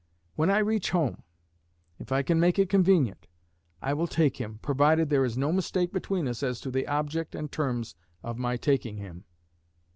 [0.35, 1.21] When I reach home,
[1.99, 3.27] if I can make it convenient
[3.83, 7.35] I will take him, provided there is no mistake between us as to the object
[7.35, 7.93] and terms
[8.23, 9.25] of my taking him.